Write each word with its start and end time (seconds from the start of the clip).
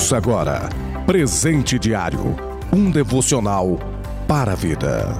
Ouça 0.00 0.16
agora 0.16 0.66
Presente 1.04 1.78
Diário 1.78 2.34
um 2.72 2.90
devocional 2.90 3.78
para 4.26 4.52
a 4.52 4.54
vida. 4.54 5.12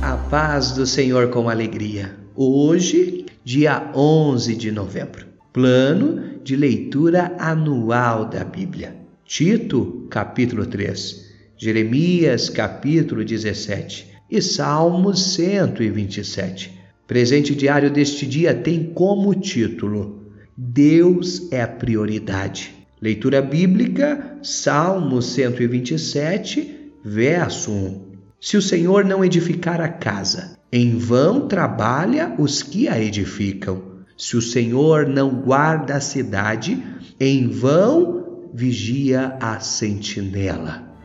A 0.00 0.16
paz 0.30 0.72
do 0.72 0.86
Senhor 0.86 1.28
com 1.28 1.50
alegria. 1.50 2.16
Hoje, 2.34 3.26
dia 3.44 3.92
11 3.94 4.56
de 4.56 4.72
novembro. 4.72 5.26
Plano 5.52 6.40
de 6.42 6.56
leitura 6.56 7.36
anual 7.38 8.24
da 8.24 8.42
Bíblia. 8.42 8.96
Tito, 9.26 10.06
capítulo 10.08 10.64
3. 10.64 11.34
Jeremias, 11.58 12.48
capítulo 12.48 13.22
17. 13.22 14.10
E 14.30 14.40
Salmos 14.40 15.34
127. 15.34 16.80
Presente 17.06 17.54
diário 17.54 17.90
deste 17.90 18.26
dia 18.26 18.54
tem 18.54 18.84
como 18.84 19.34
título 19.34 20.24
Deus 20.58 21.52
é 21.52 21.60
a 21.60 21.68
prioridade. 21.68 22.74
Leitura 22.98 23.42
bíblica, 23.42 24.38
Salmo 24.42 25.20
127, 25.20 26.92
verso 27.04 27.70
1. 27.70 28.06
Se 28.40 28.56
o 28.56 28.62
Senhor 28.62 29.04
não 29.04 29.22
edificar 29.22 29.82
a 29.82 29.88
casa, 29.88 30.58
em 30.72 30.96
vão 30.96 31.46
trabalha 31.46 32.34
os 32.38 32.62
que 32.62 32.88
a 32.88 32.98
edificam. 32.98 33.82
Se 34.16 34.34
o 34.34 34.40
Senhor 34.40 35.06
não 35.06 35.42
guarda 35.42 35.96
a 35.96 36.00
cidade, 36.00 36.82
em 37.20 37.48
vão 37.48 38.48
vigia 38.54 39.36
a 39.38 39.60
sentinela. 39.60 40.95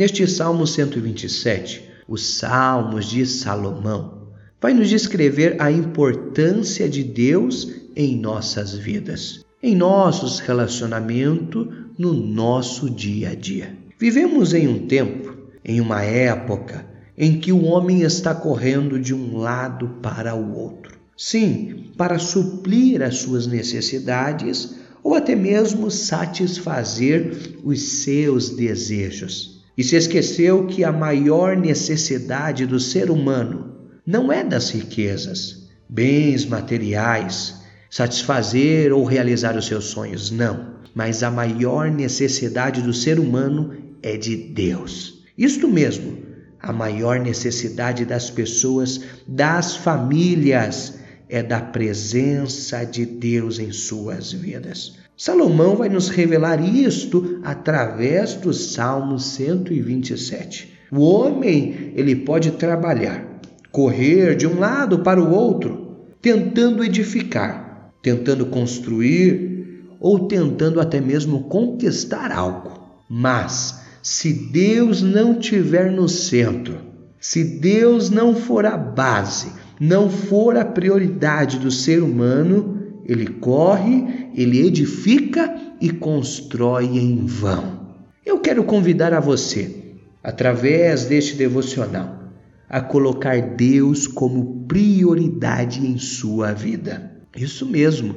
Neste 0.00 0.26
Salmo 0.26 0.66
127, 0.66 1.84
os 2.08 2.24
Salmos 2.38 3.04
de 3.04 3.26
Salomão, 3.26 4.28
vai 4.58 4.72
nos 4.72 4.88
descrever 4.88 5.60
a 5.60 5.70
importância 5.70 6.88
de 6.88 7.04
Deus 7.04 7.70
em 7.94 8.16
nossas 8.16 8.72
vidas, 8.72 9.44
em 9.62 9.76
nossos 9.76 10.38
relacionamentos, 10.38 11.68
no 11.98 12.14
nosso 12.14 12.88
dia 12.88 13.32
a 13.32 13.34
dia. 13.34 13.76
Vivemos 13.98 14.54
em 14.54 14.66
um 14.68 14.86
tempo, 14.86 15.36
em 15.62 15.82
uma 15.82 16.00
época, 16.00 16.86
em 17.14 17.38
que 17.38 17.52
o 17.52 17.64
homem 17.64 18.00
está 18.00 18.34
correndo 18.34 18.98
de 18.98 19.12
um 19.12 19.36
lado 19.36 19.98
para 20.00 20.34
o 20.34 20.56
outro. 20.56 20.96
Sim, 21.14 21.90
para 21.98 22.18
suprir 22.18 23.02
as 23.02 23.16
suas 23.18 23.46
necessidades 23.46 24.76
ou 25.02 25.14
até 25.14 25.36
mesmo 25.36 25.90
satisfazer 25.90 27.58
os 27.62 28.02
seus 28.02 28.48
desejos 28.48 29.59
e 29.80 29.82
se 29.82 29.96
esqueceu 29.96 30.66
que 30.66 30.84
a 30.84 30.92
maior 30.92 31.56
necessidade 31.56 32.66
do 32.66 32.78
ser 32.78 33.10
humano 33.10 33.76
não 34.04 34.30
é 34.30 34.44
das 34.44 34.68
riquezas, 34.68 35.70
bens 35.88 36.44
materiais, 36.44 37.62
satisfazer 37.88 38.92
ou 38.92 39.04
realizar 39.04 39.56
os 39.56 39.64
seus 39.64 39.86
sonhos, 39.86 40.30
não, 40.30 40.74
mas 40.94 41.22
a 41.22 41.30
maior 41.30 41.90
necessidade 41.90 42.82
do 42.82 42.92
ser 42.92 43.18
humano 43.18 43.72
é 44.02 44.18
de 44.18 44.36
Deus. 44.36 45.24
Isto 45.38 45.66
mesmo, 45.66 46.18
a 46.60 46.74
maior 46.74 47.18
necessidade 47.18 48.04
das 48.04 48.28
pessoas, 48.28 49.00
das 49.26 49.76
famílias, 49.76 50.98
é 51.26 51.42
da 51.42 51.58
presença 51.58 52.84
de 52.84 53.06
Deus 53.06 53.58
em 53.58 53.72
suas 53.72 54.30
vidas. 54.30 54.98
Salomão 55.22 55.76
vai 55.76 55.90
nos 55.90 56.08
revelar 56.08 56.66
isto 56.66 57.40
através 57.44 58.32
do 58.32 58.54
Salmo 58.54 59.18
127. 59.18 60.72
O 60.90 61.02
homem, 61.02 61.92
ele 61.94 62.16
pode 62.16 62.52
trabalhar, 62.52 63.42
correr 63.70 64.34
de 64.34 64.46
um 64.46 64.58
lado 64.58 65.00
para 65.00 65.22
o 65.22 65.30
outro, 65.30 66.06
tentando 66.22 66.82
edificar, 66.82 67.92
tentando 68.00 68.46
construir 68.46 69.84
ou 70.00 70.20
tentando 70.20 70.80
até 70.80 71.02
mesmo 71.02 71.44
conquistar 71.50 72.32
algo. 72.32 72.80
Mas 73.06 73.82
se 74.02 74.32
Deus 74.32 75.02
não 75.02 75.34
tiver 75.34 75.92
no 75.92 76.08
centro, 76.08 76.78
se 77.20 77.44
Deus 77.44 78.08
não 78.08 78.34
for 78.34 78.64
a 78.64 78.78
base, 78.78 79.52
não 79.78 80.08
for 80.08 80.56
a 80.56 80.64
prioridade 80.64 81.58
do 81.58 81.70
ser 81.70 82.02
humano, 82.02 82.80
ele 83.10 83.26
corre, 83.26 84.29
ele 84.40 84.66
edifica 84.66 85.54
e 85.80 85.90
constrói 85.90 86.86
em 86.86 87.26
vão. 87.26 87.80
Eu 88.24 88.38
quero 88.40 88.64
convidar 88.64 89.12
a 89.12 89.20
você, 89.20 89.96
através 90.22 91.04
deste 91.04 91.36
devocional, 91.36 92.18
a 92.66 92.80
colocar 92.80 93.54
Deus 93.54 94.06
como 94.06 94.64
prioridade 94.66 95.86
em 95.86 95.98
sua 95.98 96.52
vida. 96.52 97.20
Isso 97.36 97.66
mesmo, 97.66 98.16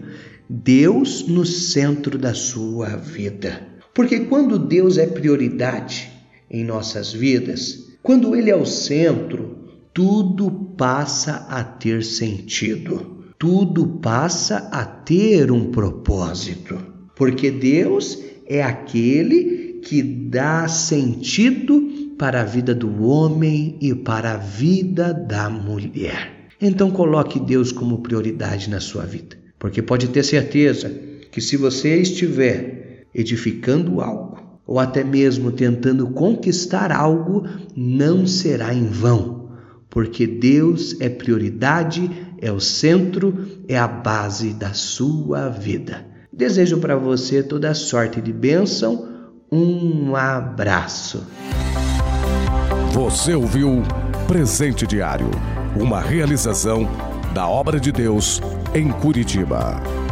Deus 0.50 1.28
no 1.28 1.46
centro 1.46 2.18
da 2.18 2.34
sua 2.34 2.96
vida. 2.96 3.62
Porque 3.94 4.22
quando 4.22 4.58
Deus 4.58 4.98
é 4.98 5.06
prioridade 5.06 6.10
em 6.50 6.64
nossas 6.64 7.12
vidas, 7.12 7.98
quando 8.02 8.34
Ele 8.34 8.50
é 8.50 8.56
o 8.56 8.66
centro, 8.66 9.58
tudo 9.94 10.50
passa 10.78 11.46
a 11.50 11.64
ter 11.64 12.02
sentido 12.02 13.23
tudo 13.44 13.86
passa 13.86 14.70
a 14.72 14.86
ter 14.86 15.52
um 15.52 15.70
propósito, 15.70 16.78
porque 17.14 17.52
Deus 17.52 18.18
é 18.48 18.64
aquele 18.64 19.82
que 19.84 20.02
dá 20.02 20.66
sentido 20.70 22.16
para 22.18 22.40
a 22.40 22.46
vida 22.46 22.74
do 22.74 23.04
homem 23.04 23.78
e 23.82 23.94
para 23.94 24.36
a 24.36 24.38
vida 24.38 25.14
da 25.14 25.50
mulher. 25.50 26.48
Então 26.62 26.90
coloque 26.90 27.38
Deus 27.38 27.74
como 27.74 28.02
prioridade 28.02 28.70
na 28.70 28.80
sua 28.80 29.04
vida, 29.04 29.36
porque 29.60 29.82
pode 29.82 30.08
ter 30.08 30.24
certeza 30.24 30.90
que 31.30 31.42
se 31.42 31.58
você 31.58 31.98
estiver 31.98 33.08
edificando 33.14 34.00
algo, 34.00 34.42
ou 34.66 34.80
até 34.80 35.04
mesmo 35.04 35.52
tentando 35.52 36.08
conquistar 36.12 36.94
algo, 36.94 37.44
não 37.76 38.26
será 38.26 38.74
em 38.74 38.86
vão, 38.86 39.50
porque 39.90 40.26
Deus 40.26 40.96
é 41.02 41.10
prioridade 41.10 42.10
é 42.44 42.52
o 42.52 42.60
centro, 42.60 43.48
é 43.70 43.78
a 43.78 43.88
base 43.88 44.54
da 44.54 44.74
sua 44.74 45.48
vida. 45.48 46.06
Desejo 46.32 46.80
para 46.80 46.98
você 46.98 47.42
toda 47.42 47.74
sorte 47.74 48.20
de 48.20 48.34
bênção. 48.34 49.08
Um 49.50 50.16
abraço. 50.16 51.26
Você 52.92 53.34
ouviu 53.34 53.82
Presente 54.28 54.86
Diário, 54.86 55.30
uma 55.80 56.02
realização 56.02 56.88
da 57.34 57.48
obra 57.48 57.80
de 57.80 57.92
Deus 57.92 58.42
em 58.74 58.92
Curitiba. 58.92 60.03